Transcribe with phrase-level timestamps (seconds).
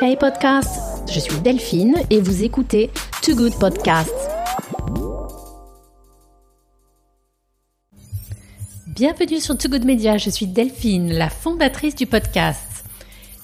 [0.00, 2.90] Hey podcast, je suis Delphine et vous écoutez
[3.22, 4.12] Too Good Podcast.
[8.88, 12.84] Bienvenue sur Too Good Media, je suis Delphine, la fondatrice du podcast.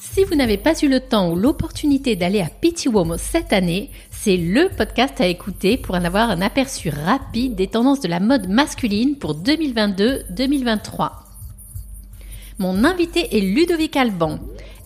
[0.01, 2.51] Si vous n'avez pas eu le temps ou l'opportunité d'aller à
[2.89, 7.69] Womo cette année, c'est le podcast à écouter pour en avoir un aperçu rapide des
[7.69, 11.11] tendances de la mode masculine pour 2022-2023.
[12.59, 14.41] Mon invité est Ludovic Alban,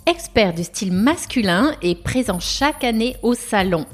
[0.06, 3.86] expert du style masculin et présent chaque année au salon.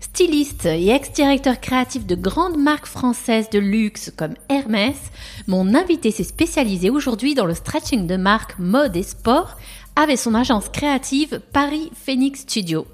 [0.00, 4.96] Styliste et ex-directeur créatif de grandes marques françaises de luxe comme Hermès,
[5.46, 9.56] mon invité s'est spécialisé aujourd'hui dans le stretching de marques mode et sport
[9.94, 12.86] avec son agence créative Paris Phoenix Studio.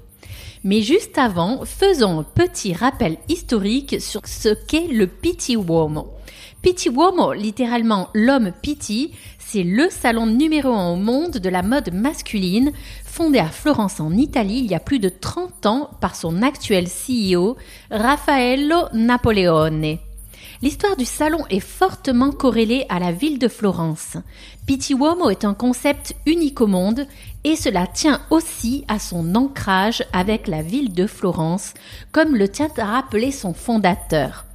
[0.63, 6.13] Mais juste avant, faisons un petit rappel historique sur ce qu'est le Pitti Uomo.
[6.61, 11.93] Pitti Uomo, littéralement l'homme Pitti, c'est le salon numéro un au monde de la mode
[11.93, 12.73] masculine,
[13.05, 16.87] fondé à Florence en Italie il y a plus de 30 ans par son actuel
[16.87, 17.55] CEO,
[17.91, 19.99] Raffaello Napoleone.
[20.61, 24.17] L'histoire du salon est fortement corrélée à la ville de Florence.
[24.67, 27.07] Pitti Uomo est un concept unique au monde
[27.45, 31.73] et cela tient aussi à son ancrage avec la ville de Florence,
[32.11, 34.48] comme le tient à rappeler son fondateur.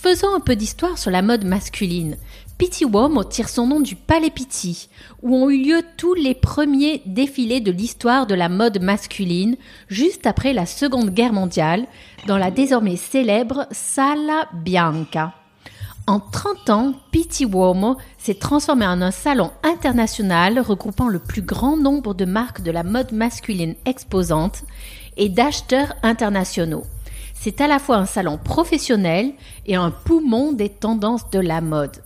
[0.00, 2.16] Faisons un peu d'histoire sur la mode masculine.
[2.56, 4.88] Pitti Uomo tire son nom du Palais Pitti,
[5.22, 9.56] où ont eu lieu tous les premiers défilés de l'histoire de la mode masculine,
[9.88, 11.88] juste après la Seconde Guerre mondiale,
[12.28, 15.34] dans la désormais célèbre Sala Bianca.
[16.06, 21.76] En 30 ans, Pitti Uomo s'est transformé en un salon international regroupant le plus grand
[21.76, 24.62] nombre de marques de la mode masculine exposantes
[25.16, 26.84] et d'acheteurs internationaux.
[27.40, 29.32] C'est à la fois un salon professionnel
[29.64, 32.02] et un poumon des tendances de la mode.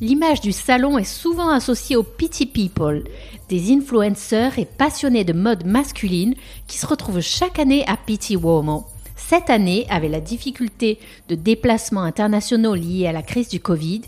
[0.00, 3.02] L'image du salon est souvent associée aux Pitti People,
[3.48, 6.34] des influenceurs et passionnés de mode masculine
[6.66, 8.84] qui se retrouvent chaque année à Pitti Uomo.
[9.16, 14.02] Cette année, avec la difficulté de déplacements internationaux liés à la crise du Covid,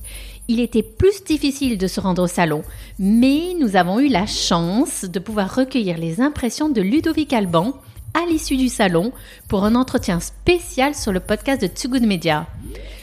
[0.49, 2.63] il était plus difficile de se rendre au salon,
[2.99, 7.73] mais nous avons eu la chance de pouvoir recueillir les impressions de Ludovic Alban
[8.17, 9.13] à l'issue du salon
[9.47, 12.47] pour un entretien spécial sur le podcast de Too Media.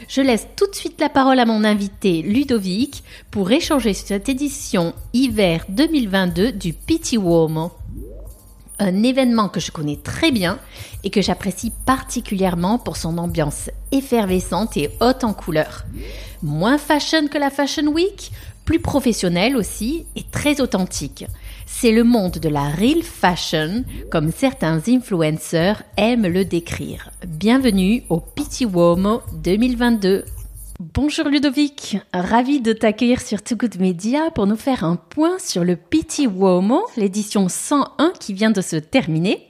[0.08, 4.28] Je laisse tout de suite la parole à mon invité Ludovic pour échanger sur cette
[4.28, 7.72] édition hiver 2022 du Pity Uomo
[8.80, 10.58] un événement que je connais très bien
[11.04, 15.86] et que j'apprécie particulièrement pour son ambiance effervescente et haute en couleurs.
[16.42, 18.32] Moins fashion que la Fashion Week,
[18.66, 21.26] plus professionnel aussi et très authentique.
[21.76, 27.10] C'est le monde de la real fashion, comme certains influenceurs aiment le décrire.
[27.28, 30.24] Bienvenue au Pity Uomo 2022.
[30.80, 35.66] Bonjour Ludovic, ravi de t'accueillir sur Too Good Media pour nous faire un point sur
[35.66, 39.50] le Pity Uomo, l'édition 101 qui vient de se terminer.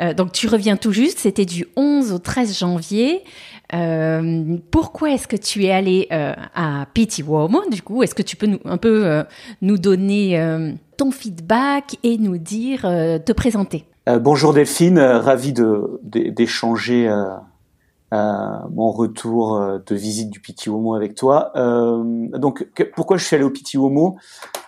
[0.00, 3.22] Euh, donc tu reviens tout juste, c'était du 11 au 13 janvier.
[3.72, 8.02] Euh, pourquoi est-ce que tu es allé euh, à Pity Uomo du coup?
[8.02, 9.24] Est-ce que tu peux nous, un peu
[9.62, 10.40] nous donner
[10.96, 13.84] ton feedback et nous dire, te présenter?
[14.06, 15.54] Bonjour Delphine, ravi
[16.02, 17.08] d'échanger
[18.12, 21.52] mon retour euh, de visite du Petit Homo avec toi.
[21.56, 24.18] Euh, donc, pourquoi je suis allé au Petit Homo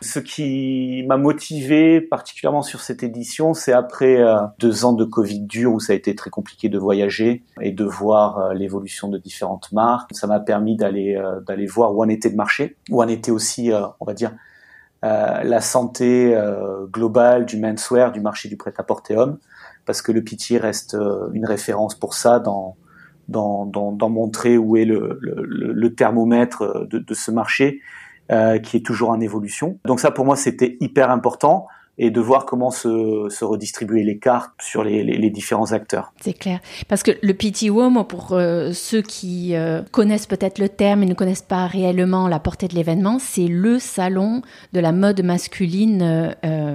[0.01, 5.41] Ce qui m'a motivé particulièrement sur cette édition, c'est après euh, deux ans de Covid
[5.41, 9.19] dur où ça a été très compliqué de voyager et de voir euh, l'évolution de
[9.19, 10.11] différentes marques.
[10.13, 13.71] Ça m'a permis d'aller d'aller voir où en était le marché, où en était aussi,
[14.01, 14.33] on va dire,
[15.03, 16.37] la santé
[16.93, 19.39] globale du menswear, du marché du prêt-à-porter homme,
[19.85, 20.97] parce que le Piti reste
[21.33, 22.77] une référence pour ça dans
[23.29, 27.81] d'en montrer où est le, le, le thermomètre de, de, ce marché
[28.31, 29.79] euh, qui est toujours en évolution.
[29.85, 31.67] Donc ça pour moi c'était hyper important
[31.99, 36.13] et de voir comment se, se redistribuer les cartes sur les, les, les différents acteurs.
[36.21, 36.61] C'est clair.
[36.89, 41.07] Parce que le PT Home, pour euh, ceux qui euh, connaissent peut-être le terme et
[41.07, 46.35] ne connaissent pas réellement la portée de l'événement, c'est le salon de la mode masculine
[46.45, 46.75] euh,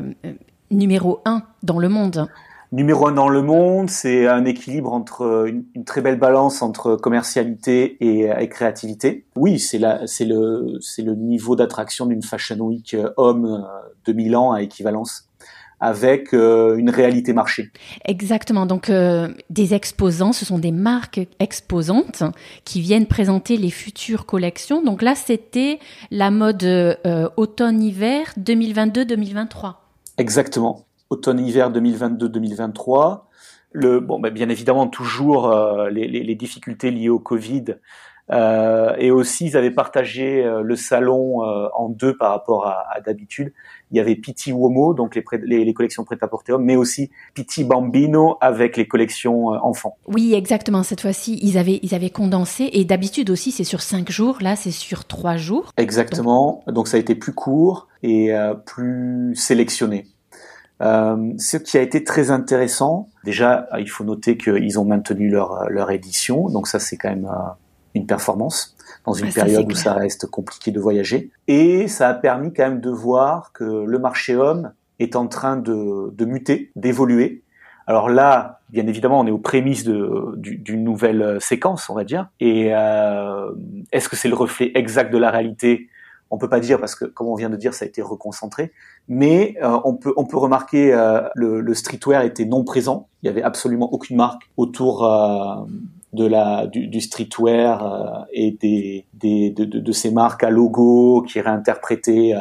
[0.69, 2.27] numéro un dans le monde
[2.71, 3.89] numéro un dans le monde.
[3.89, 9.25] C'est un équilibre entre une, très belle balance entre commercialité et, créativité.
[9.35, 14.13] Oui, c'est c'est le, c'est le niveau d'attraction d'une Fashion Week euh, homme euh, de
[14.13, 15.29] Milan à équivalence
[15.79, 17.71] avec euh, une réalité marché.
[18.05, 18.65] Exactement.
[18.65, 22.23] Donc des exposants, ce sont des marques exposantes
[22.65, 24.81] qui viennent présenter les futures collections.
[24.81, 25.77] Donc là, c'était
[26.09, 26.65] la mode
[27.37, 29.75] automne-hiver 2022-2023.
[30.17, 33.21] Exactement automne-hiver 2022-2023.
[33.73, 37.75] Le, bon, ben, bien évidemment, toujours euh, les, les, les, difficultés liées au Covid
[38.29, 42.85] Euh, et aussi, ils avaient partagé euh, le salon euh, en deux par rapport à,
[42.93, 43.53] à d'habitude.
[43.91, 47.63] Il y avait Pitti Uomo, donc les, les, les collections prêt-à-porter hommes, mais aussi Pitti
[47.63, 49.97] Bambino avec les collections enfants.
[50.07, 50.83] Oui, exactement.
[50.83, 52.69] Cette fois-ci, ils avaient, ils avaient condensé.
[52.73, 54.39] Et d'habitude aussi, c'est sur cinq jours.
[54.41, 55.71] Là, c'est sur trois jours.
[55.77, 56.63] Exactement.
[56.67, 58.31] Donc, donc ça a été plus court et
[58.65, 60.05] plus sélectionné.
[60.81, 65.69] Euh, ce qui a été très intéressant, déjà, il faut noter qu'ils ont maintenu leur,
[65.69, 67.49] leur édition, donc ça c'est quand même euh,
[67.95, 68.75] une performance
[69.05, 71.31] dans une période où ça reste compliqué de voyager.
[71.47, 75.57] Et ça a permis quand même de voir que le marché homme est en train
[75.57, 77.43] de, de muter, d'évoluer.
[77.87, 82.27] Alors là, bien évidemment, on est aux prémices d'une nouvelle séquence, on va dire.
[82.39, 83.49] Et euh,
[83.93, 85.87] est-ce que c'est le reflet exact de la réalité?
[86.29, 88.71] On peut pas dire parce que, comme on vient de dire, ça a été reconcentré.
[89.07, 93.07] Mais euh, on peut on peut remarquer euh, le, le, streetwear était non présent.
[93.23, 95.55] Il y avait absolument aucune marque autour euh,
[96.13, 101.23] de la du, du streetwear et des, des de, de, de, ces marques à logo
[101.27, 102.33] qui réinterprétaient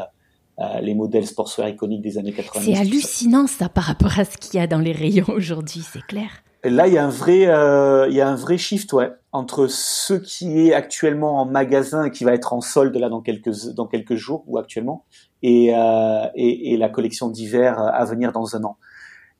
[0.80, 2.64] les modèles sportswear iconiques des années 80.
[2.64, 6.04] C'est hallucinant ça par rapport à ce qu'il y a dans les rayons aujourd'hui, c'est
[6.06, 6.30] clair.
[6.70, 9.66] Là, il y a un vrai, euh, il y a un vrai shift, ouais, entre
[9.66, 13.72] ce qui est actuellement en magasin et qui va être en solde là dans quelques
[13.74, 15.04] dans quelques jours ou actuellement,
[15.42, 18.76] et euh, la collection d'hiver à venir dans un an.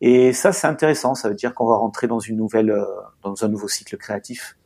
[0.00, 1.14] Et ça, c'est intéressant.
[1.14, 2.84] Ça veut dire qu'on va rentrer dans une nouvelle, euh,
[3.23, 4.56] dans un nouveau cycle créatif.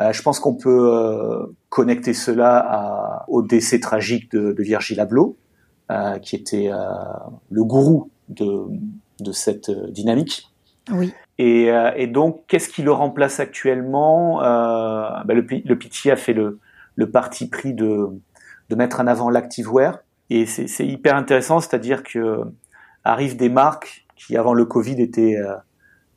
[0.00, 5.36] Euh, je pense qu'on peut euh, connecter cela au décès tragique de, de Virgil Abloh,
[5.90, 6.70] euh, qui était
[7.50, 8.66] le gourou de
[9.20, 10.52] de cette dynamique.
[10.90, 11.14] Oui.
[11.38, 16.32] Et, euh, et donc, qu'est-ce qui le remplace actuellement euh, ben le, le a fait
[16.32, 16.60] le,
[16.96, 18.08] le parti pris de,
[18.68, 19.98] de mettre en avant l'activewear.
[20.30, 22.40] Et c'est hyper intéressant, c'est-à-dire que
[23.04, 25.54] arrivent des marques qui, avant le Covid, étaient euh,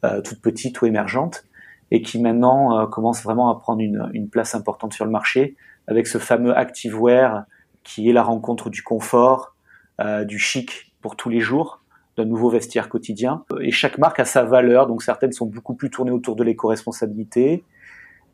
[0.06, 1.44] euh toutes petites ou émergentes,
[1.92, 5.56] et qui maintenant euh, commencent vraiment à prendre une, une, place importante sur le marché,
[5.88, 7.44] avec ce fameux activewear
[7.84, 9.56] qui est la rencontre du confort,
[10.00, 11.82] euh, du chic pour tous les jours,
[12.18, 13.44] d'un nouveau vestiaire quotidien.
[13.62, 17.64] Et chaque marque a sa valeur, donc certaines sont beaucoup plus tournées autour de l'éco-responsabilité,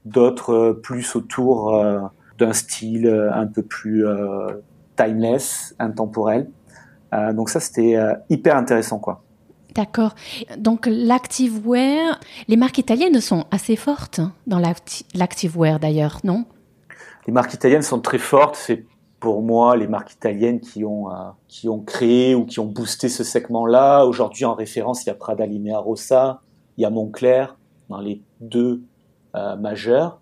[0.06, 2.00] d'autres euh, plus autour euh,
[2.38, 4.06] d'un style euh, un peu plus
[4.95, 6.50] timeless, intemporel.
[7.33, 7.97] donc ça, c'était
[8.30, 9.24] hyper intéressant, quoi.
[9.74, 10.13] D'accord.
[10.57, 14.59] Donc l'activewear, les marques italiennes sont assez fortes dans
[15.15, 16.45] l'activewear d'ailleurs, non?
[17.25, 18.56] Les marques italiennes sont très fortes.
[18.56, 18.86] C'est
[19.24, 21.14] pour moi les marques italiennes qui ont euh,
[21.48, 24.04] qui ont créé ou qui ont boosté ce segment-là.
[24.04, 26.42] Aujourd'hui en référence, il y a Prada Linea Rossa,
[26.75, 27.46] il y a Moncler
[27.88, 28.84] dans les deux
[29.38, 30.20] euh, majeurs.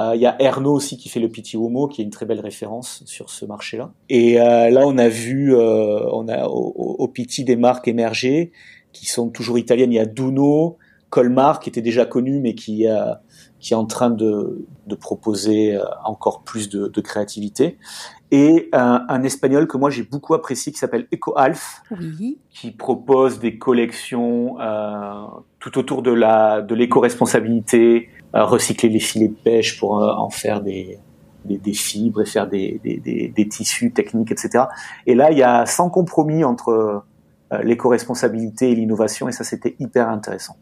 [0.00, 2.26] Euh, il y a Erno aussi qui fait le Petit Homo, qui est une très
[2.26, 3.92] belle référence sur ce marché-là.
[4.08, 8.50] Et là, on a vu, on a au, au Petit des marques émergées
[8.92, 9.92] qui sont toujours italiennes.
[9.92, 10.76] Il y a Duno,
[11.08, 14.66] Colmar qui était déjà connu, mais qui est en train de,
[14.98, 17.78] proposer encore plus de créativité
[18.30, 22.38] et un, un, espagnol que moi j'ai beaucoup apprécié qui s'appelle EcoAlf, oui.
[22.50, 25.24] qui propose des collections euh,
[25.58, 30.30] tout autour de la de l'éco-responsabilité, euh, recycler les filets de pêche pour euh, en
[30.30, 30.98] faire des,
[31.44, 34.64] des, des, fibres et faire des, des, des, tissus techniques, etc.
[35.06, 37.02] Et là, il y a sans compromis entre
[37.64, 40.56] l'éco-responsabilité et l'innovation, et ça c'était hyper intéressant.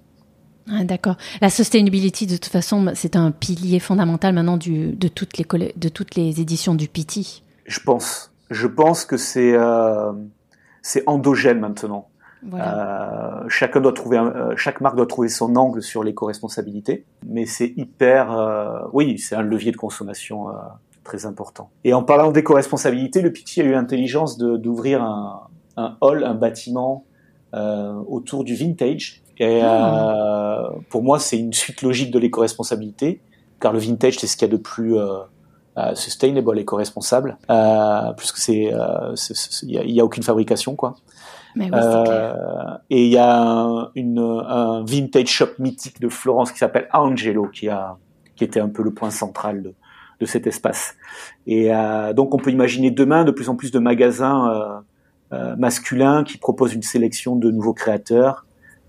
[0.70, 1.16] Ah, D'accord.
[1.42, 5.88] La sustainability, de toute façon, c'est un pilier fondamental maintenant du, de, toutes les, de
[5.88, 7.42] toutes les éditions du PT.
[7.68, 8.32] Je pense.
[8.50, 10.12] Je pense que c'est euh,
[10.82, 12.08] c'est endogène maintenant.
[12.42, 13.42] Voilà.
[13.42, 17.46] Euh, chacun doit trouver, un, euh, chaque marque doit trouver son angle sur l'éco-responsabilité, mais
[17.46, 20.52] c'est hyper, euh, oui, c'est un levier de consommation euh,
[21.02, 21.70] très important.
[21.82, 27.04] Et en parlant d'éco-responsabilité, le Piti a eu l'intelligence d'ouvrir un, un hall, un bâtiment
[27.52, 29.22] autour du vintage.
[29.38, 30.70] Et ah.
[30.90, 33.20] pour moi, c'est une suite logique de l'éco-responsabilité,
[33.58, 35.20] car le vintage, c'est ce qu'il y a de plus euh,
[35.94, 39.14] sustainable, éco-responsable, euh, puisque c'est, euh,
[39.62, 40.96] il y, a, aucune fabrication quoi.
[41.54, 42.34] Mais oui, euh,
[42.90, 47.48] et il y a un, une, un vintage shop mythique de Florence qui s'appelle Angelo,
[47.48, 47.96] qui a,
[48.36, 49.74] qui était un peu le point central de,
[50.20, 50.94] de cet espace.
[51.46, 54.80] Et euh, donc on peut imaginer demain de plus en plus de magasins euh,
[55.32, 58.46] euh, masculins qui proposent une sélection de nouveaux créateurs,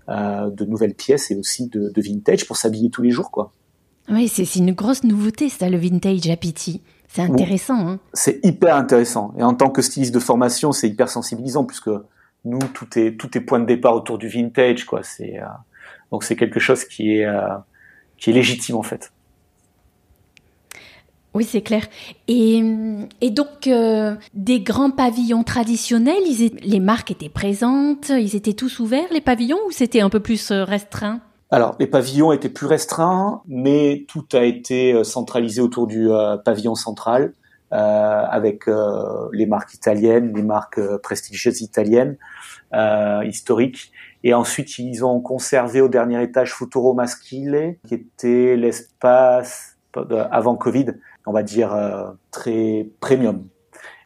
[0.08, 3.52] euh, de nouvelles pièces et aussi de, de vintage pour s'habiller tous les jours, quoi.
[4.10, 6.82] Oui, c'est une grosse nouveauté, ça, le vintage à Pity.
[7.08, 7.88] C'est intéressant.
[7.88, 9.34] Hein c'est hyper intéressant.
[9.36, 11.90] Et en tant que styliste de formation, c'est hyper sensibilisant puisque
[12.44, 15.02] nous, tout est tout est point de départ autour du vintage, quoi.
[15.02, 15.46] C'est euh,
[16.12, 17.56] donc c'est quelque chose qui est euh,
[18.16, 19.12] qui est légitime en fait.
[21.32, 21.86] Oui, c'est clair.
[22.26, 22.60] Et,
[23.20, 28.52] et donc, euh, des grands pavillons traditionnels, ils étaient, les marques étaient présentes, ils étaient
[28.52, 31.20] tous ouverts, les pavillons, ou c'était un peu plus restreint?
[31.50, 36.08] Alors, les pavillons étaient plus restreints, mais tout a été centralisé autour du
[36.44, 37.32] pavillon central,
[37.72, 38.66] avec
[39.32, 42.16] les marques italiennes, les marques prestigieuses italiennes,
[43.24, 43.90] historiques.
[44.22, 49.76] Et ensuite, ils ont conservé au dernier étage Futuro Maschile, qui était l'espace
[50.30, 50.86] avant Covid,
[51.26, 51.76] on va dire
[52.30, 53.44] très premium.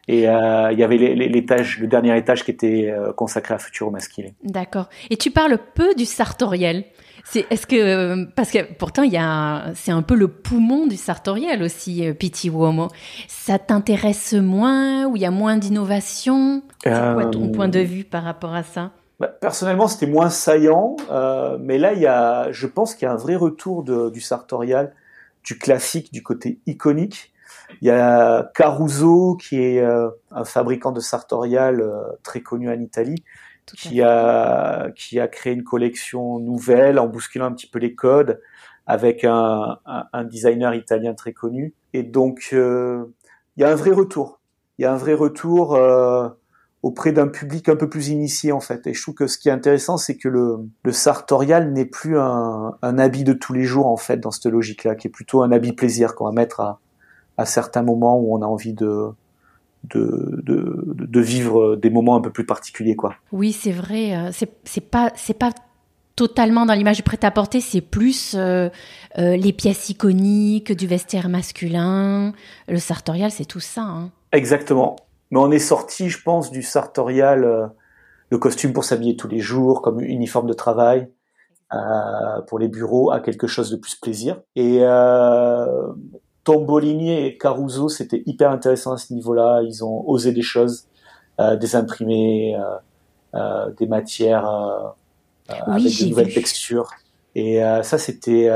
[0.07, 3.89] Et euh, il y avait l'étage, le dernier étage qui était euh, consacré à Futuro
[3.89, 4.33] Maschile.
[4.43, 4.87] D'accord.
[5.09, 6.85] Et tu parles peu du sartoriel.
[7.25, 10.87] C'est, est-ce que euh, parce que pourtant il y a, c'est un peu le poumon
[10.87, 12.87] du sartoriel aussi, Piti Uomo.
[13.27, 16.61] Ça t'intéresse moins ou il y a moins d'innovation?
[16.83, 18.91] C'est quoi ton point de vue par rapport à ça?
[19.19, 20.95] Bah, Personnellement, c'était moins saillant,
[21.59, 24.21] mais là il y a, je pense qu'il y a un vrai retour de, du
[24.21, 24.93] sartorial,
[25.43, 27.33] du classique, du côté iconique.
[27.81, 32.79] Il y a Caruso, qui est euh, un fabricant de sartorial euh, très connu en
[32.79, 33.23] Italie,
[33.73, 38.41] qui a, qui a créé une collection nouvelle en bousculant un petit peu les codes
[38.85, 41.73] avec un, un, designer italien très connu.
[41.93, 43.05] Et donc, euh,
[43.57, 44.39] il y a un vrai retour.
[44.77, 45.75] Il y a un vrai retour
[46.85, 48.85] auprès d'un public un peu plus initié en fait.
[48.85, 52.19] Et je trouve que ce qui est intéressant, c'est que le, le sartorial n'est plus
[52.19, 55.41] un, un, habit de tous les jours en fait dans cette logique-là, qui est plutôt
[55.41, 56.79] un habit plaisir qu'on va mettre à,
[57.37, 59.09] à certains moments où on a envie de,
[59.93, 63.15] de, de, de vivre des moments un peu plus particuliers, quoi.
[63.31, 64.15] Oui, c'est vrai.
[64.15, 65.51] Euh, c'est, pas, c'est pas
[66.15, 68.69] totalement dans l'image du prêt-à-porter, c'est plus euh,
[69.17, 72.33] euh, les pièces iconiques du vestiaire masculin.
[72.67, 73.81] Le sartorial, c'est tout ça.
[73.81, 74.11] Hein.
[74.31, 74.95] Exactement.
[75.31, 77.71] Mais on est sorti, je pense, du sartorial,
[78.29, 81.07] le costume pour s'habiller tous les jours, comme uniforme de travail.
[82.47, 84.39] pour les bureaux à quelque chose de plus plaisir.
[84.55, 84.81] Et
[86.45, 89.61] Tombolini et Caruso, c'était hyper intéressant à ce niveau-là.
[89.63, 90.85] Ils ont osé des choses,
[91.41, 92.77] euh, des imprimés, euh,
[93.33, 94.47] euh, des matières
[95.49, 96.91] avec de nouvelles textures.
[97.33, 98.49] Et ça, c'était...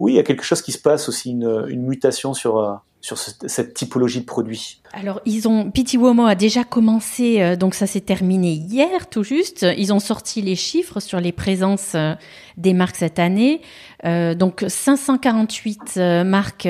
[0.00, 3.16] oui, il y a quelque chose qui se passe aussi, une, une mutation sur sur
[3.16, 8.00] cette typologie de produits Alors, ils ont Pity a déjà commencé, euh, donc ça s'est
[8.00, 9.64] terminé hier tout juste.
[9.76, 12.14] Ils ont sorti les chiffres sur les présences euh,
[12.56, 13.60] des marques cette année.
[14.04, 16.68] Euh, donc 548 marques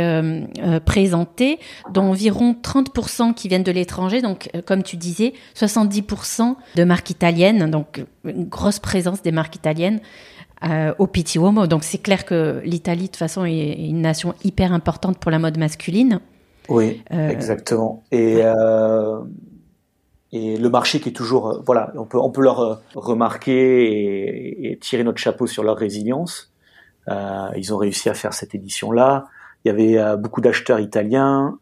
[0.85, 1.59] présentées,
[1.93, 4.21] dont environ 30% qui viennent de l'étranger.
[4.21, 7.71] Donc, comme tu disais, 70% de marques italiennes.
[7.71, 10.01] Donc, une grosse présence des marques italiennes.
[10.65, 11.67] Euh, au Pitti Uomo.
[11.69, 15.39] Donc c'est clair que l'Italie, de toute façon, est une nation hyper importante pour la
[15.39, 16.21] mode masculine.
[16.69, 18.03] Oui, euh, exactement.
[18.11, 19.21] Et, euh,
[20.33, 25.05] et le marché qui est toujours, voilà, on peut, on peut leur remarquer et, tirer
[25.05, 26.53] notre chapeau sur leur résilience.
[27.07, 29.27] ils ont réussi à faire cette édition-là.
[29.65, 31.59] Il y avait beaucoup d'acheteurs italiens,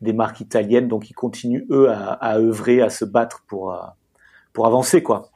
[0.00, 3.76] des marques italiennes, donc ils continuent eux à, à œuvrer, à se battre pour
[4.52, 5.29] pour avancer, quoi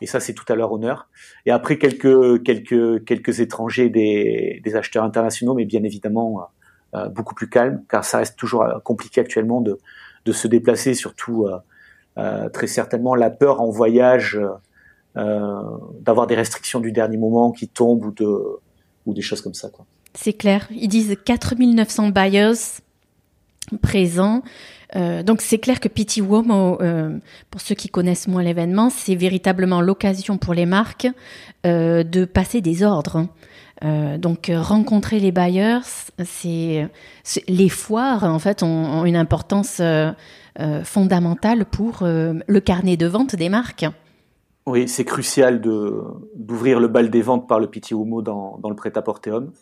[0.00, 1.08] et ça c'est tout à leur honneur.
[1.46, 7.34] Et après quelques quelques quelques étrangers, des, acheteurs internationaux, mais bien évidemment euh, euh, beaucoup
[7.34, 9.78] plus calmes, car ça reste toujours euh, compliqué actuellement de
[10.24, 11.48] de se déplacer, surtout
[12.52, 14.38] très certainement la peur en voyage
[15.14, 18.28] d'avoir des restrictions du dernier moment qui tombent ou de
[19.06, 19.70] ou des choses comme ça.
[20.12, 20.68] C'est clair.
[20.70, 22.82] Ils disent 4900 buyers
[23.80, 24.42] présents.
[24.96, 27.18] Euh, donc c'est clair que Pity Uomo, euh,
[27.50, 31.08] pour ceux qui connaissent moins l'événement, c'est véritablement l'occasion pour les marques
[31.66, 33.26] euh, de passer des ordres.
[33.82, 35.86] donc rencontrer les buyers,
[36.24, 36.88] c'est
[37.46, 39.80] les foires en fait ont, une importance
[40.82, 43.86] fondamentale pour le carnet de vente des marques.
[44.66, 49.30] Oui, c'est crucial d'ouvrir le bal des ventes par le Pity Uomo dans, le prêt-à-porter
[49.30, 49.52] homme.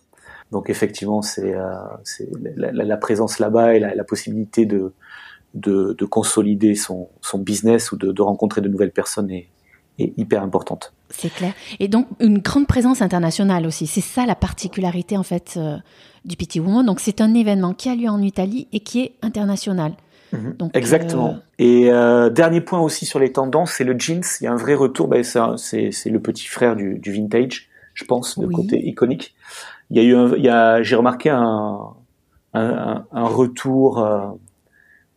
[0.50, 1.54] Donc effectivement, c'est
[2.56, 4.95] la, présence là-bas et la possibilité de
[5.57, 9.49] de, de consolider son, son, business ou de, de, rencontrer de nouvelles personnes est,
[9.99, 10.93] est hyper importante.
[11.11, 11.55] C'est clair.
[11.81, 13.87] Et donc une grande présence internationale aussi.
[13.87, 15.77] C'est ça la particularité en fait euh,
[16.25, 16.85] du Petit Woman.
[16.85, 19.93] Donc c'est un événement qui a lieu en Italie et qui est international.
[20.33, 20.55] Mhm.
[20.59, 21.31] Donc, Exactement.
[21.31, 21.41] Euh...
[21.59, 24.23] Et euh, dernier point aussi sur les tendances, c'est le jeans.
[24.41, 25.09] Il y a un vrai retour.
[25.09, 29.35] Ben, c'est le petit frère du, du vintage, je pense, de côté iconique.
[29.91, 31.79] Il y a eu, il y a, j'ai remarqué un,
[32.55, 34.05] un, un retour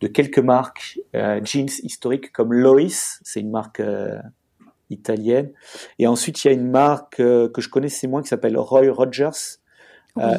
[0.01, 4.18] de quelques marques euh, jeans historiques comme Lois, c'est une marque euh,
[4.89, 5.51] italienne.
[5.98, 8.91] Et ensuite, il y a une marque euh, que je connaissais moins qui s'appelle Roy
[8.91, 9.58] Rogers,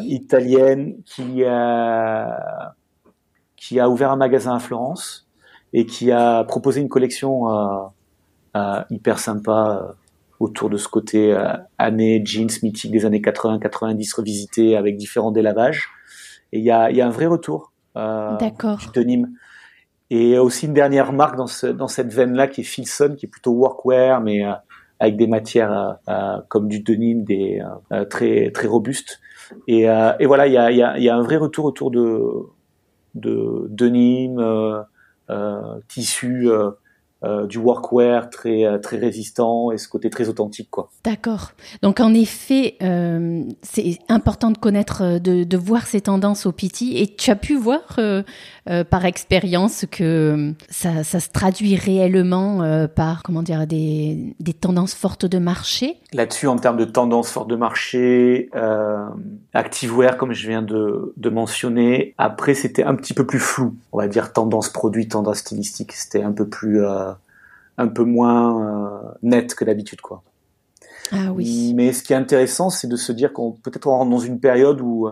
[0.05, 2.75] italienne, qui a,
[3.57, 5.27] qui a ouvert un magasin à Florence
[5.73, 7.47] et qui a proposé une collection
[8.91, 9.95] hyper sympa
[10.39, 11.35] autour de ce côté
[11.79, 15.89] années jeans mythiques des années 80-90 revisité avec différents délavages.
[16.53, 18.39] Et il y a, y a un vrai retour euh,
[18.95, 19.35] de Nîmes.
[20.11, 23.29] Et aussi une dernière marque dans, ce, dans cette veine-là qui est Filson, qui est
[23.29, 24.53] plutôt workwear, mais euh,
[24.99, 25.99] avec des matières
[26.49, 27.63] comme du denim, des
[28.11, 29.19] très très robustes.
[29.67, 32.21] Et, et voilà, il y a, y, a, y a un vrai retour autour de
[33.15, 34.37] de denim,
[35.89, 36.51] tissu
[37.23, 40.91] euh, du workwear très euh, très résistant et ce côté très authentique quoi.
[41.05, 41.53] D'accord.
[41.83, 46.83] Donc en effet, euh, c'est important de connaître, de, de, voir ces tendances au PT
[46.95, 47.99] et tu as pu voir
[48.71, 54.53] euh, par expérience que ça, ça, se traduit réellement euh, par comment dire des, des,
[54.53, 55.97] tendances fortes de marché?
[56.13, 59.07] Là-dessus, en termes de tendances fortes de marché, euh,
[59.55, 62.15] activewear comme je viens de, de mentionner.
[62.19, 63.75] Après, c'était un petit peu plus flou.
[63.93, 65.93] On va dire tendance produit, tendance stylistique.
[65.93, 67.10] C'était un peu plus, euh,
[67.81, 70.23] un peu moins net que d'habitude, quoi.
[71.13, 71.73] Ah oui.
[71.75, 74.39] Mais ce qui est intéressant, c'est de se dire qu'on peut-être on rentre dans une
[74.39, 75.09] période où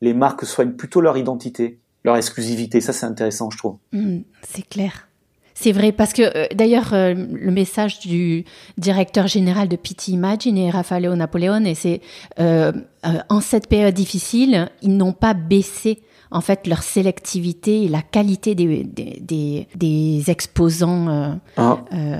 [0.00, 2.80] les marques soignent plutôt leur identité leur exclusivité.
[2.80, 3.76] Ça, c'est intéressant, je trouve.
[3.92, 5.08] Hmm, c'est clair.
[5.54, 8.44] C'est vrai, parce que euh, d'ailleurs, euh, le message du
[8.78, 12.00] directeur général de PT Imagine et Raffaello Napoleone, c'est
[12.38, 12.72] euh,
[13.28, 16.00] en cette période difficile, ils n'ont pas baissé
[16.30, 21.78] en fait leur sélectivité et la qualité des, des, des, exposants ah.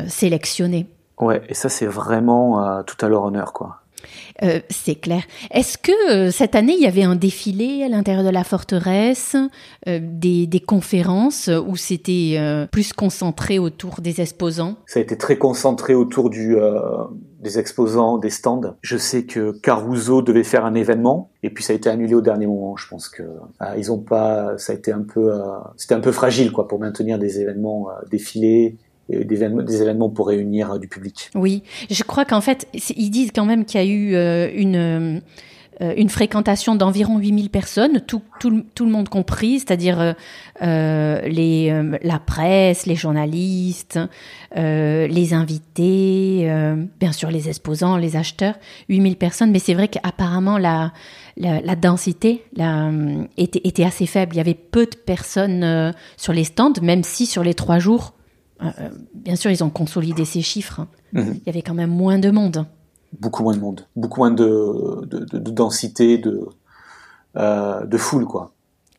[0.09, 0.87] sélectionnés.
[1.19, 3.81] Ouais, et ça c'est vraiment tout à leur honneur, quoi.
[4.43, 5.23] Euh, c'est clair.
[5.51, 9.37] Est-ce que euh, cette année, il y avait un défilé à l'intérieur de la forteresse,
[9.89, 12.39] euh, des, conférences où c'était
[12.71, 14.77] plus concentré autour des exposants?
[14.87, 16.57] Ça a été très concentré autour du,
[17.41, 18.77] des exposants, des stands.
[18.83, 22.21] Je sais que Caruso devait faire un événement et puis ça a été annulé au
[22.21, 22.77] dernier moment.
[22.77, 23.23] Je pense que
[23.79, 25.33] ils ont pas, ça a été un peu,
[25.77, 28.77] c'était un peu fragile quoi pour maintenir des événements défilés
[29.11, 29.43] des,
[29.83, 31.31] événements pour réunir euh, du public.
[31.35, 34.77] Oui, je crois qu'en fait, ils disent quand même qu'il y a eu euh, une
[35.83, 40.15] euh, une fréquentation d'environ 8000 personnes, tout, tout, le monde compris, c'est-à-dire
[40.61, 43.99] la presse, les journalistes,
[44.55, 46.53] les invités,
[47.01, 48.57] bien sûr les exposants, les acheteurs,
[48.91, 50.93] 8000 personnes, mais c'est vrai qu'apparemment la,
[51.39, 52.45] la, densité
[53.39, 54.35] était, était assez faible.
[54.35, 58.13] Il y avait peu de personnes sur les stands, même si sur les trois jours,
[59.15, 60.81] bien sûr, ils ont consolidé ces chiffres.
[60.81, 60.89] Hein.
[61.13, 61.35] Mhm.
[61.37, 62.67] Il y avait quand même moins de monde.
[63.19, 66.47] Beaucoup moins de monde, beaucoup moins de, de, densité, de,
[67.37, 68.53] euh, de foule, quoi.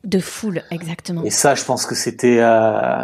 [0.03, 1.23] De foule, exactement.
[1.23, 2.41] Et ça, je pense que c'était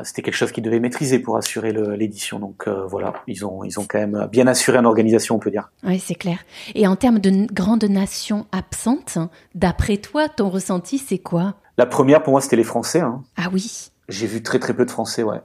[0.03, 2.39] c'était quelque chose qu'ils devaient maîtriser pour assurer l'édition.
[2.39, 5.71] Donc voilà, ils ont ils ont quand même bien assuré en organisation, on peut dire.
[5.83, 6.39] Oui, c'est clair.
[6.75, 9.19] Et en termes de grandes nations absentes,
[9.55, 11.55] d'après toi, ton ressenti, c'est quoi?
[11.77, 13.01] La première, pour moi, c'était les Français.
[13.01, 13.23] Hein.
[13.35, 13.91] Ah oui.
[14.09, 15.41] J'ai vu très très peu de Français, ouais.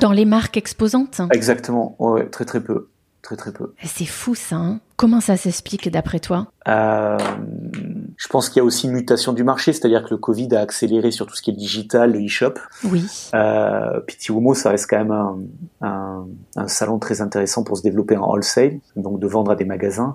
[0.00, 2.88] Dans les marques exposantes Exactement, ouais, très très peu.
[3.22, 3.72] Très très peu.
[3.82, 4.56] C'est fou ça.
[4.56, 6.48] Hein Comment ça s'explique d'après toi?
[6.68, 7.16] Euh,
[8.18, 10.60] Je pense qu'il y a aussi une mutation du marché, c'est-à-dire que le Covid a
[10.60, 12.52] accéléré sur tout ce qui est digital, le e-shop.
[12.84, 13.06] Oui.
[13.34, 14.00] Euh,
[14.54, 15.38] ça reste quand même un,
[15.80, 16.26] un,
[16.56, 20.14] un, salon très intéressant pour se développer en wholesale, donc de vendre à des magasins.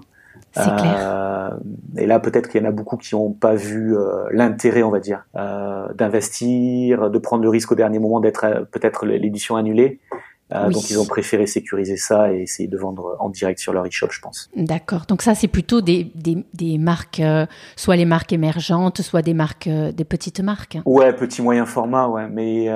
[0.57, 1.49] Euh,
[1.97, 4.89] et là, peut-être qu'il y en a beaucoup qui n'ont pas vu euh, l'intérêt, on
[4.89, 9.99] va dire, euh, d'investir, de prendre le risque au dernier moment d'être peut-être l'édition annulée.
[10.51, 13.85] Euh, donc ils ont préféré sécuriser ça et essayer de vendre en direct sur leur
[13.85, 14.49] e-shop, je pense.
[14.55, 15.05] D'accord.
[15.07, 17.21] Donc ça, c'est plutôt des, des, des marques,
[17.75, 20.79] soit les marques émergentes, soit des marques, des petites marques.
[20.85, 22.27] Ouais, petit moyen format, ouais.
[22.27, 22.67] Mais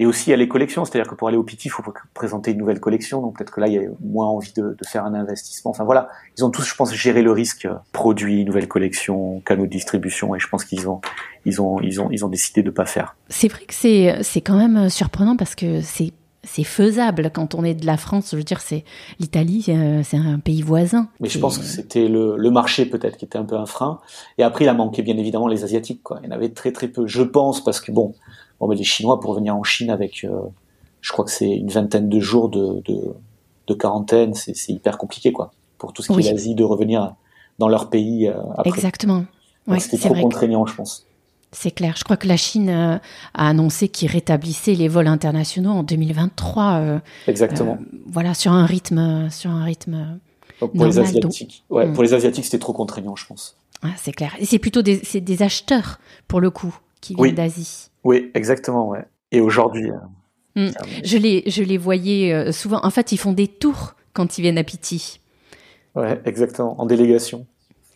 [0.00, 1.82] et aussi, il y a les collections, c'est-à-dire que pour aller au PT, il faut
[2.14, 4.88] présenter une nouvelle collection, donc peut-être que là, il y a moins envie de, de,
[4.88, 5.72] faire un investissement.
[5.72, 6.08] Enfin voilà,
[6.38, 10.34] ils ont tous, je pense, géré le risque euh, produit, nouvelle collection, canaux de distribution,
[10.34, 11.02] et je pense qu'ils ont,
[11.44, 13.14] ils ont, ils ont, ils ont décidé de pas faire.
[13.28, 17.64] C'est vrai que c'est, c'est quand même surprenant parce que c'est c'est faisable quand on
[17.64, 18.30] est de la France.
[18.30, 18.84] Je veux dire, c'est
[19.18, 19.62] l'Italie,
[20.02, 21.08] c'est un pays voisin.
[21.20, 24.00] Mais je pense que c'était le, le, marché peut-être qui était un peu un frein.
[24.38, 26.02] Et après, il a manqué bien évidemment les asiatiques.
[26.02, 26.18] Quoi.
[26.22, 27.06] Il y en avait très très peu.
[27.06, 28.14] Je pense parce que bon,
[28.60, 30.38] Bon, les Chinois, pour venir en Chine avec, euh,
[31.00, 33.14] je crois que c'est une vingtaine de jours de, de,
[33.66, 35.52] de quarantaine, c'est hyper compliqué, quoi.
[35.78, 37.14] Pour tout ce qui est l'Asie, de revenir
[37.58, 38.68] dans leur pays euh, après.
[38.68, 39.24] Exactement.
[39.66, 41.06] Ouais, C'était trop contraignant, je pense.
[41.52, 41.94] C'est clair.
[41.96, 42.98] Je crois que la Chine euh,
[43.34, 47.00] a annoncé qu'il rétablissait les vols internationaux en 2023.
[47.26, 47.78] Exactement.
[48.06, 50.20] voilà, sur un rythme, sur un rythme.
[50.58, 51.94] pour les Asiatiques, ouais, hmm.
[51.94, 53.56] pour les Asiatiques, c'était trop contraignant, je pense.
[53.82, 54.36] Ah, c'est clair.
[54.38, 57.89] Et c'est plutôt des, des acheteurs pour le coup qui viennent d'Asie.
[58.04, 59.04] Oui, exactement, ouais.
[59.32, 59.90] Et aujourd'hui.
[59.90, 60.72] Euh, hmm.
[61.04, 62.80] Je les, je les voyais euh, souvent.
[62.82, 65.20] En fait, ils font des tours quand ils viennent à Piti.
[65.94, 67.46] Ouais, exactement, en délégation.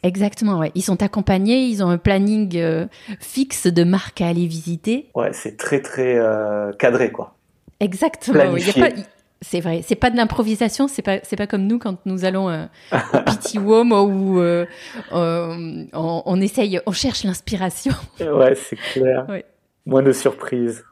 [0.03, 0.71] Exactement, ouais.
[0.75, 2.87] Ils sont accompagnés, ils ont un planning euh,
[3.21, 5.09] fixe de marques à aller visiter.
[5.15, 6.21] Ouais, c'est très très
[6.79, 7.37] cadré, quoi.
[7.81, 8.57] Exactement.
[9.41, 12.49] C'est vrai, c'est pas de l'improvisation, c'est pas c'est pas comme nous quand nous allons
[12.49, 14.41] au Pity Wom où
[15.13, 17.93] on, on, essaye, on cherche l'inspiration.
[18.21, 19.27] Ouais, c'est clair.
[19.29, 19.45] Ouais.
[19.87, 20.85] Moins de surprises.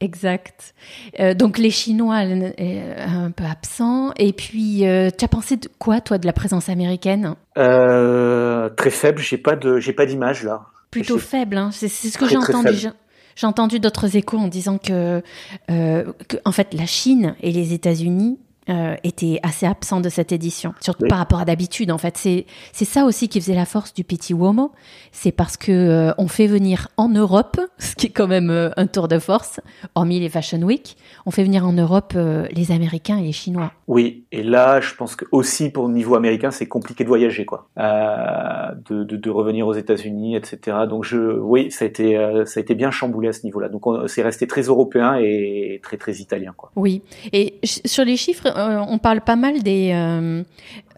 [0.00, 0.74] Exact.
[1.20, 4.12] Euh, donc les Chinois euh, un peu absents.
[4.16, 7.34] Et puis, euh, tu as pensé de quoi, toi, de la présence américaine?
[7.54, 9.20] Très faible.
[9.20, 10.62] J'ai pas de, j'ai pas d'image là.
[10.90, 11.58] Plutôt faible.
[11.58, 11.70] Hein.
[11.72, 12.88] C'est ce que j'ai entendu.
[13.36, 15.20] J'ai entendu d'autres échos en disant que,
[15.66, 18.38] que, en fait, la Chine et les États-Unis
[18.70, 21.90] euh, était assez absent de cette édition, surtout par rapport à d'habitude.
[21.90, 24.72] En fait, c'est c'est ça aussi qui faisait la force du Petit Uomo,
[25.12, 28.70] c'est parce que euh, on fait venir en Europe, ce qui est quand même euh,
[28.78, 29.60] un tour de force,
[29.94, 30.96] hormis les Fashion Week,
[31.26, 33.70] on fait venir en Europe les Américains et les Chinois.
[33.86, 37.44] Oui, et là, je pense que aussi pour le niveau américain, c'est compliqué de voyager,
[37.44, 40.78] quoi, de, de, de, revenir aux États-Unis, etc.
[40.88, 42.14] Donc je, oui, ça a été
[42.46, 43.68] ça a été bien chamboulé à ce niveau-là.
[43.68, 46.70] Donc c'est resté très européen et très très italien, quoi.
[46.76, 47.02] Oui,
[47.34, 50.42] et sur les chiffres euh, on parle pas mal des, euh,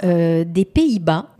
[0.05, 1.31] euh, des Pays-Bas.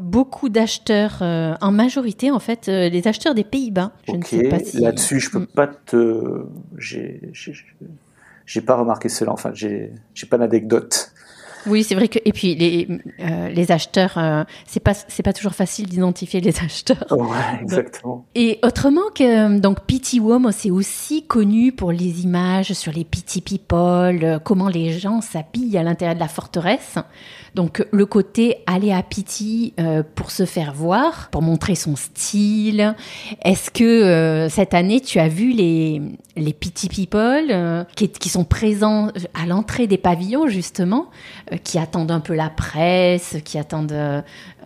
[0.00, 3.92] beaucoup d'acheteurs, en majorité en fait, les acheteurs des Pays-Bas.
[4.06, 5.46] Je Là-dessus, je peux mm.
[5.46, 6.44] pas te.
[6.78, 9.32] J'ai pas remarqué cela.
[9.32, 9.92] Enfin, j'ai
[10.28, 11.12] pas d'anecdote.
[11.66, 12.88] Oui, c'est vrai que et puis les
[13.20, 17.06] euh, les acheteurs, euh, c'est pas c'est pas toujours facile d'identifier les acheteurs.
[17.10, 18.24] Ouais, exactement.
[18.34, 23.40] Et autrement que donc Pity Wom, c'est aussi connu pour les images sur les Pity
[23.40, 26.96] People, euh, comment les gens s'habillent à l'intérieur de la forteresse.
[27.56, 32.94] Donc le côté aller à Pity euh, pour se faire voir, pour montrer son style.
[33.42, 36.02] Est-ce que euh, cette année tu as vu les
[36.36, 41.06] les Pity People euh, qui, qui, sont présents à l'entrée des pavillons justement,
[41.62, 43.94] qui attendent un peu la presse, qui attendent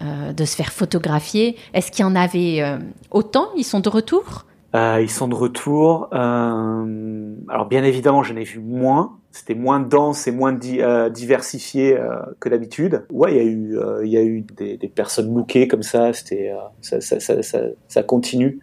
[0.00, 1.57] de se faire photographier.
[1.74, 2.62] Est-ce qu'il y en avait
[3.11, 3.48] autant?
[3.57, 4.46] Ils sont de retour?
[4.74, 6.09] Ils sont de retour.
[6.12, 12.16] alors bien évidemment, j'en ai vu moins c'était moins dense et moins euh, diversifié euh,
[12.40, 13.05] que d'habitude.
[13.11, 15.83] Ouais, il y a eu, euh, il y a eu des, des, personnes lookées comme
[15.83, 16.12] ça.
[16.12, 18.59] C'était, ça, ça, ça, ça, continue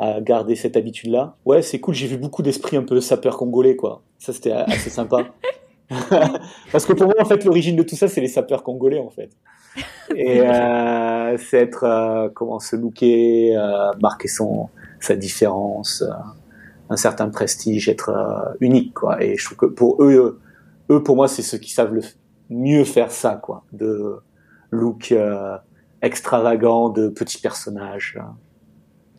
[0.00, 1.36] à garder cette habitude-là.
[1.44, 1.94] Ouais, c'est cool.
[1.94, 4.02] J'ai vu beaucoup d'esprits un peu sapeurs congolais, quoi.
[4.18, 5.26] Ça, c'était assez sympa.
[6.72, 9.10] Parce que pour moi, en fait, l'origine de tout ça, c'est les sapeurs congolais, en
[9.10, 9.30] fait.
[10.14, 10.40] Et
[11.38, 13.54] c'est être, comment se looker,
[14.00, 14.68] marquer son,
[15.00, 16.04] sa différence
[16.90, 19.22] un certain prestige, être euh, unique, quoi.
[19.22, 20.40] Et je trouve que pour eux,
[20.90, 22.02] eux, pour moi, c'est ceux qui savent le
[22.50, 24.16] mieux faire ça, quoi, de
[24.70, 25.56] look euh,
[26.02, 28.18] extravagant, de petits personnages.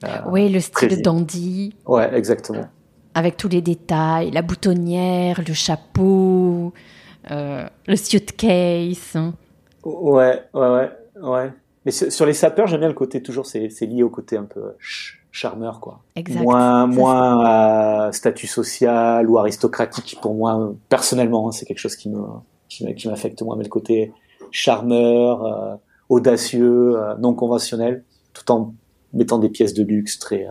[0.03, 1.75] Euh, oui, le style dandy.
[1.85, 2.65] Ouais, exactement.
[3.13, 6.48] Avec tous les détails, la boutonnière, le chapeau,
[7.29, 9.17] le suitcase.
[9.83, 10.89] Ouais, ouais, ouais,
[11.21, 11.53] ouais.
[11.85, 14.73] Mais sur, les sapeurs, j'aime bien le côté toujours, c'est lié au côté un peu
[15.31, 16.01] charmeur, quoi.
[16.15, 16.41] Exact.
[16.41, 21.47] Moins, moins euh, statut social ou aristocratique pour moi personnellement.
[21.47, 22.21] Hein, c'est quelque chose qui me
[22.67, 24.11] qui m'affecte moi, mais le côté
[24.51, 25.75] charmeur, euh,
[26.09, 28.03] audacieux, euh, non conventionnel,
[28.33, 28.75] tout en
[29.13, 30.45] mettant des pièces de luxe très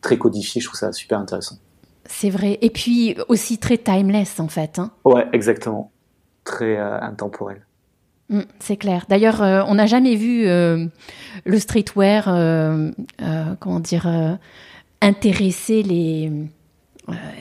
[0.00, 0.60] très codifiées.
[0.60, 1.56] Je trouve ça super intéressant.
[2.08, 2.58] C'est vrai.
[2.62, 4.78] Et puis aussi très timeless en fait.
[4.78, 4.90] Hein.
[5.04, 5.92] Ouais, exactement.
[6.42, 7.68] Très intemporel.
[8.30, 9.06] Mm, c'est clair.
[9.08, 10.86] D'ailleurs, euh, on n'a jamais vu euh,
[11.44, 12.90] le streetwear, euh,
[13.60, 14.06] comment dire,
[15.00, 16.30] intéresser les,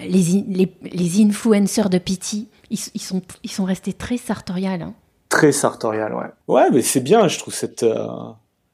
[0.08, 2.50] les, les, influenceurs de Pity.
[2.70, 4.82] Ils, sont, ils sont restés très sartoriales.
[4.82, 4.94] Hein.
[5.30, 6.28] Très sartorial, ouais.
[6.48, 7.86] Ouais, mais c'est bien, je trouve cette,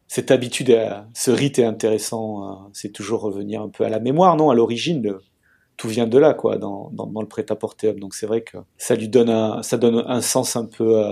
[0.08, 0.76] cette habitude,
[1.14, 2.70] ce rite est intéressant.
[2.74, 5.02] c'est toujours revenir un peu à la mémoire, non À l'origine,
[5.78, 7.94] tout vient de là, quoi, dans, le prêt-à-porter.
[7.94, 11.04] Donc c'est vrai que ça lui donne un, ça donne un sens un peu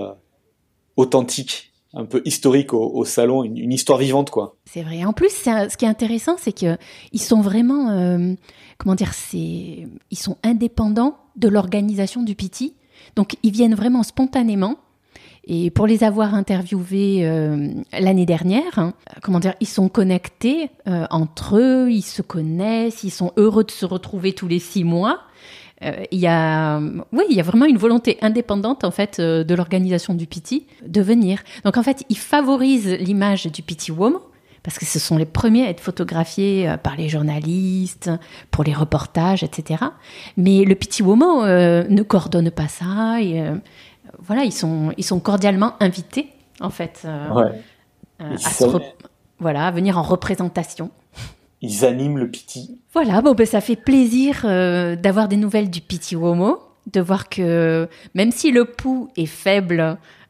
[0.97, 4.55] authentique, un peu historique au, salon, une, histoire vivante, quoi.
[4.65, 5.03] C'est vrai.
[5.03, 6.77] En plus, ce qui est intéressant, c'est que
[7.11, 8.33] ils sont vraiment, euh,
[8.77, 12.75] comment dire, ils sont indépendants de l'organisation du Piti.
[13.15, 14.77] Donc, ils viennent vraiment spontanément.
[15.45, 21.05] Et pour les avoir interviewés euh, l'année dernière, hein, comment dire, ils sont connectés euh,
[21.09, 25.21] entre eux, ils se connaissent, ils sont heureux de se retrouver tous les six mois.
[25.83, 26.79] Euh, il y a,
[27.11, 30.67] oui, il y a vraiment une volonté indépendante en fait euh, de l'organisation du Piti
[30.85, 31.39] de venir.
[31.63, 34.21] Donc en fait, ils favorisent l'image du Piti Womo
[34.63, 38.11] parce que ce sont les premiers à être photographiés euh, par les journalistes,
[38.51, 39.83] pour les reportages, etc.
[40.37, 43.17] Mais le Piti Womo ne coordonne pas ça.
[44.19, 47.33] Voilà, ils sont, ils sont cordialement invités, en fait, à,
[49.39, 50.91] voilà, à venir en représentation
[51.61, 52.79] ils animent le Piti.
[52.93, 56.59] Voilà, bon, ben, ça fait plaisir euh, d'avoir des nouvelles du Piti Womo,
[56.91, 59.79] de voir que même si le pouls est faible,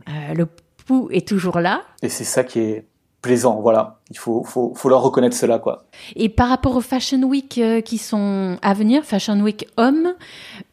[0.10, 0.46] euh, le
[0.86, 1.84] pouls est toujours là.
[2.02, 2.86] Et c'est ça qui est
[3.22, 3.60] plaisant.
[3.62, 5.86] Voilà, il faut, faut, faut leur reconnaître cela, quoi.
[6.16, 10.14] Et par rapport aux Fashion Week euh, qui sont à venir, Fashion Week Homme,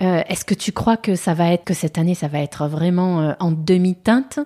[0.02, 2.66] euh, est-ce que tu crois que ça va être que cette année ça va être
[2.66, 4.40] vraiment euh, en demi-teinte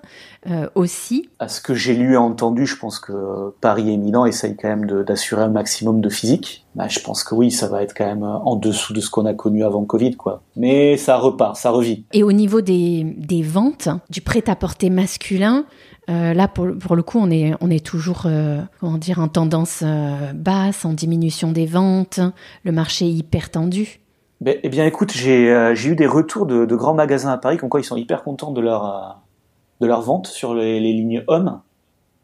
[0.74, 1.28] aussi?
[1.38, 4.68] À ce que j'ai lu et entendu, je pense que Paris et Milan essayent quand
[4.68, 6.66] même d'assurer un maximum de physique.
[6.74, 9.24] Bah, je pense que oui, ça va être quand même en dessous de ce qu'on
[9.26, 10.42] a connu avant Covid, quoi.
[10.56, 12.06] Mais ça repart, ça revit.
[12.12, 15.64] Et au niveau des, des ventes, du prêt-à-porter masculin,
[16.10, 19.28] euh, là, pour, pour, le coup, on est, on est toujours, euh, comment dire, en
[19.28, 22.20] tendance euh, basse, en diminution des ventes,
[22.64, 24.00] le marché est hyper tendu.
[24.40, 27.68] Ben, eh bien, écoute, j'ai eu des retours de, de, grands magasins à Paris, comme
[27.68, 29.20] quoi ils sont hyper contents de leur,
[29.80, 31.60] de leur vente sur les, les lignes hommes.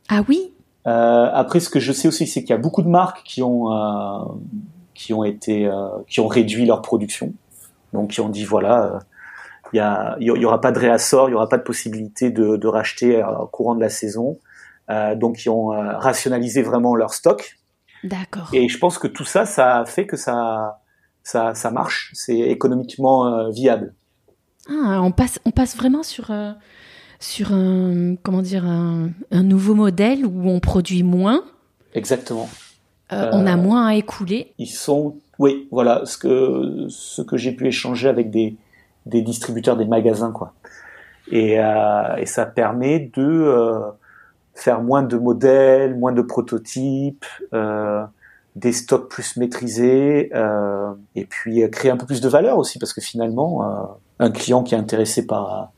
[0.08, 0.52] Ah oui?
[0.84, 3.68] Après, ce que je sais aussi, c'est qu'il y a beaucoup de marques qui ont,
[4.94, 5.70] qui ont été,
[6.08, 7.34] qui ont réduit leur production.
[7.92, 9.00] Donc, qui ont dit, voilà,
[9.72, 9.80] il
[10.20, 13.22] y, y, aura pas de réassort, il y aura pas de possibilité de, de racheter
[13.22, 14.38] au courant de la saison.
[14.90, 17.58] Euh, donc ils ont euh, rationalisé vraiment leur stock.
[18.04, 18.48] D'accord.
[18.52, 20.80] Et je pense que tout ça, ça fait que ça,
[21.22, 22.10] ça, ça marche.
[22.14, 23.94] C'est économiquement euh, viable.
[24.68, 26.52] Ah, on passe, on passe vraiment sur euh,
[27.20, 31.44] sur un comment dire un, un, nouveau modèle où on produit moins.
[31.94, 32.48] Exactement.
[33.10, 34.52] on a moins à écouler.
[34.58, 38.56] Ils sont, oui, voilà ce que ce que j'ai pu échanger avec des
[39.08, 40.52] des distributeurs, des magasins, quoi.
[41.30, 43.80] Et, euh, ça permet de euh,
[44.54, 48.04] faire moins de modèles, moins de prototypes, euh,
[48.56, 50.32] des stocks plus maîtrisés,
[51.14, 54.74] et puis créer un peu plus de valeur aussi, parce que finalement, un client qui
[54.74, 55.70] est intéressé par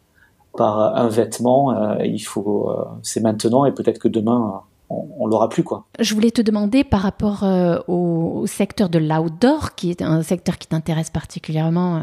[0.57, 5.63] par un vêtement, il faut, c'est maintenant, et peut-être que demain on, on l'aura plus
[5.63, 5.87] quoi.
[5.99, 10.23] Je voulais te demander par rapport euh, au, au, secteur de l'outdoor, qui est un
[10.23, 12.01] secteur qui t'intéresse particulièrement euh,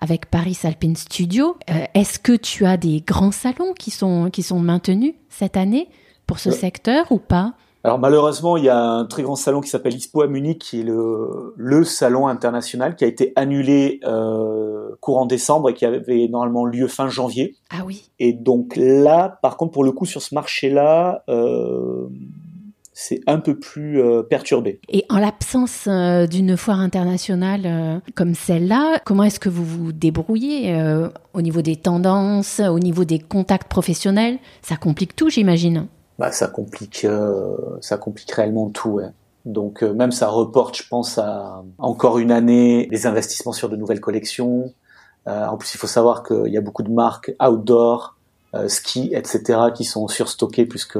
[0.00, 1.56] avec Paris Alpine Studio.
[1.68, 5.88] Euh, Est-ce que tu as des grands salons qui sont qui sont maintenus cette année
[6.26, 7.54] pour ce secteur ou pas?
[7.82, 10.80] Alors malheureusement, il y a un très grand salon qui s'appelle ISPO à Munich, qui
[10.80, 16.28] est le, le salon international, qui a été annulé euh, courant décembre et qui avait
[16.28, 17.56] normalement lieu fin janvier.
[17.70, 18.10] Ah oui.
[18.18, 22.06] Et donc là, par contre, pour le coup, sur ce marché-là, euh,
[23.00, 24.78] c'est un peu plus euh, perturbé.
[24.90, 29.92] Et en l'absence euh, d'une foire internationale euh, comme celle-là, comment est-ce que vous vous
[29.92, 30.76] débrouillez
[31.32, 34.38] au niveau des tendances, au niveau des contacts professionnels?
[34.62, 35.86] Ça complique tout, j'imagine
[36.20, 39.00] bah, ça complique, euh, ça complique réellement tout.
[39.46, 43.76] Donc euh, même ça reporte, je pense, à encore une année les investissements sur de
[43.76, 44.74] nouvelles collections.
[45.28, 48.18] Euh, en plus, il faut savoir qu'il y a beaucoup de marques outdoor,
[48.66, 50.98] ski, etc., qui sont surstockées puisque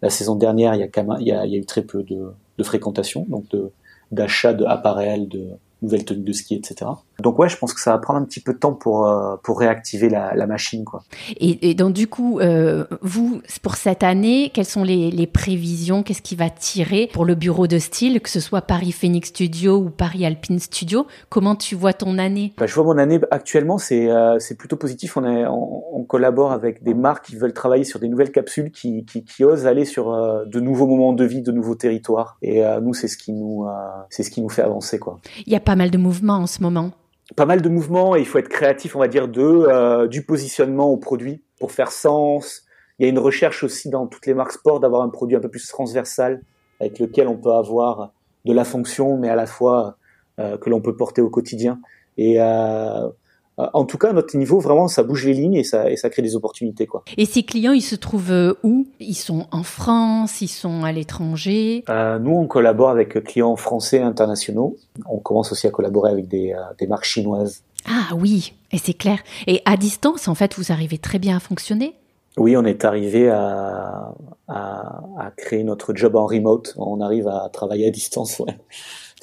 [0.00, 3.46] la saison dernière, il y a, il y a, eu très peu de, fréquentation, donc
[3.50, 3.70] de
[4.12, 5.50] d'achat d'appareils, de,
[5.82, 6.90] nouvelles tenues de ski, etc.
[7.20, 9.36] Donc ouais, je pense que ça va prendre un petit peu de temps pour euh,
[9.42, 11.04] pour réactiver la, la, machine, quoi.
[11.36, 16.02] Et, et donc du coup, euh, vous pour cette année, quelles sont les, les prévisions?
[16.02, 19.76] Qu'est-ce qui va tirer pour le bureau de style, que ce soit Paris Phoenix Studio
[19.76, 21.06] ou Paris Alpine Studio?
[21.28, 22.52] Comment tu vois ton année?
[22.58, 25.16] Bah, Je vois mon année actuellement, c'est euh, c'est plutôt positif.
[25.16, 28.70] On, est, on, on, collabore avec des marques qui veulent travailler sur des nouvelles capsules,
[28.72, 30.12] qui qui, qui osent aller sur
[30.46, 32.38] de nouveaux moments de vie, de nouveaux territoires.
[32.42, 33.66] Et nous, c'est ce qui nous
[34.10, 35.20] c'est ce qui nous fait avancer, quoi.
[35.46, 36.92] Il y a pas mal de mouvements en ce moment
[37.36, 40.90] pas mal de mouvements et il faut être créatif, on va dire, euh, du positionnement
[40.90, 42.62] au produit pour faire sens.
[42.98, 45.40] Il y a une recherche aussi dans toutes les marques sport d'avoir un produit un
[45.40, 46.42] peu plus transversal
[46.80, 48.12] avec lequel on peut avoir
[48.44, 49.96] de la fonction, mais à la fois
[50.38, 51.80] euh, que l'on peut porter au quotidien.
[52.18, 53.08] Et euh,
[53.56, 56.10] en tout cas, à notre niveau, vraiment, ça bouge les lignes et ça, et ça
[56.10, 56.86] crée des opportunités.
[56.86, 57.04] Quoi.
[57.16, 58.86] Et ces clients, ils se trouvent euh, où?
[58.98, 61.84] Ils sont en France Ils sont à l'étranger?
[61.88, 64.76] Euh, Nous, on collabore avec clients français et internationaux.
[65.06, 67.62] On commence aussi à collaborer avec des, euh, des marques chinoises.
[67.86, 69.18] Ah oui, et c'est clair.
[69.46, 71.94] Et à distance, en fait, vous arrivez très bien à fonctionner?
[72.36, 74.12] Oui, on est arrivé à,
[74.48, 76.74] à, à, créer notre job en remote.
[76.76, 78.40] On arrive à travailler à distance.
[78.40, 78.56] Ouais.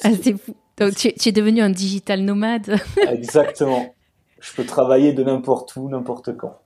[0.02, 0.54] Ah, c'est fou.
[0.78, 2.76] Donc, tu, tu es devenu un digital nomade.
[3.10, 3.92] Exactement
[4.42, 6.58] je peux travailler de n'importe où, n'importe quand.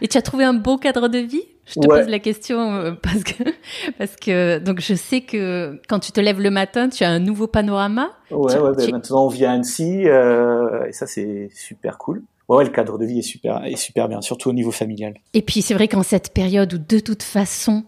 [0.00, 1.42] Et tu as trouvé un beau cadre de vie?
[1.66, 2.00] Je te ouais.
[2.00, 3.44] pose la question euh, parce que
[3.98, 7.18] parce que donc je sais que quand tu te lèves le matin, tu as un
[7.18, 8.10] nouveau panorama.
[8.30, 8.72] Ouais, tu, ouais.
[8.74, 12.22] Ben, maintenant on vit à Annecy euh, et ça c'est super cool.
[12.48, 15.14] Ouais, le cadre de vie est super est super bien, surtout au niveau familial.
[15.34, 17.84] Et puis c'est vrai qu'en cette période où de toute façon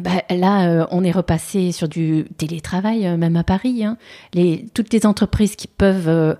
[0.00, 3.84] bah, là, euh, on est repassé sur du télétravail, euh, même à Paris.
[3.84, 3.96] Hein.
[4.34, 6.34] Les, toutes les entreprises qui peuvent euh,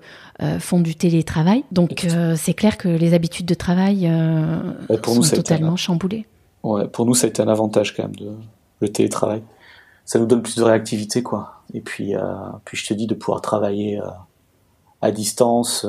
[0.59, 1.63] font du télétravail.
[1.71, 4.09] Donc, c'est clair que les habitudes de travail
[5.03, 5.77] pour sont nous, totalement un...
[5.77, 6.25] chamboulées.
[6.63, 8.31] Ouais, pour nous, ça a été un avantage quand même, de,
[8.79, 9.43] le télétravail.
[10.05, 11.61] Ça nous donne plus de réactivité, quoi.
[11.73, 12.13] Et puis,
[12.65, 13.99] puis je te dis, de pouvoir travailler
[15.01, 15.85] à distance,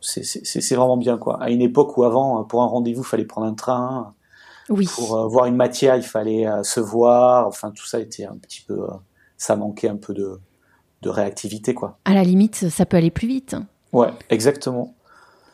[0.00, 1.40] c'est vraiment bien, quoi.
[1.42, 4.14] À une époque où avant, pour un rendez-vous, fallait prendre un train
[4.68, 4.88] Oui.
[4.94, 7.46] Pour voir une matière, il fallait se voir.
[7.46, 8.86] Enfin, tout ça était un petit peu,
[9.36, 10.40] ça manquait un peu de,
[11.02, 11.98] de réactivité, quoi.
[12.04, 13.56] À la limite, ça peut aller plus vite.
[13.92, 14.94] Ouais, exactement.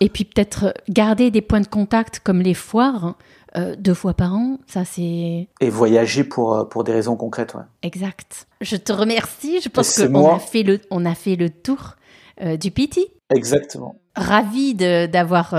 [0.01, 3.15] Et puis peut-être garder des points de contact comme les foires
[3.57, 5.49] euh, deux fois par an, ça c'est...
[5.61, 7.63] Et voyager pour, euh, pour des raisons concrètes, ouais.
[7.83, 8.49] Exact.
[8.61, 11.97] Je te remercie, je pense qu'on a, fait le, on a fait le tour
[12.41, 12.99] euh, du PT.
[13.31, 13.95] Exactement.
[14.17, 15.53] Ravi d'avoir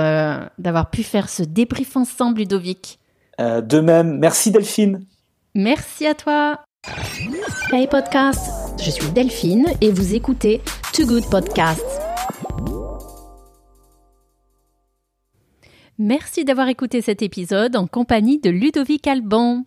[0.59, 2.99] d'avoir pu faire ce débrief ensemble, Ludovic.
[3.39, 5.05] De même, merci Delphine.
[5.55, 6.59] Merci à toi.
[7.71, 8.51] Hey podcast,
[8.83, 10.61] je suis Delphine et vous écoutez
[10.93, 12.02] Too Good Podcast.
[15.99, 19.63] Merci d'avoir écouté cet épisode en compagnie de Ludovic Alban.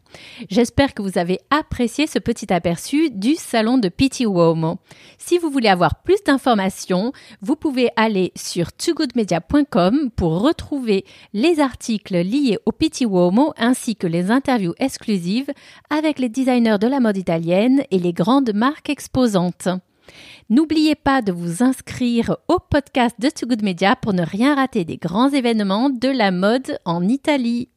[0.50, 4.78] J'espère que vous avez apprécié ce petit aperçu du salon de Pity Uomo.
[5.18, 7.12] Si vous voulez avoir plus d'informations,
[7.42, 14.08] vous pouvez aller sur toogoodmedia.com pour retrouver les articles liés au Pity Uomo ainsi que
[14.08, 15.52] les interviews exclusives
[15.90, 19.68] avec les designers de la mode italienne et les grandes marques exposantes.
[20.48, 24.84] N'oubliez pas de vous inscrire au podcast de Too Good Media pour ne rien rater
[24.84, 27.68] des grands événements de la mode en Italie.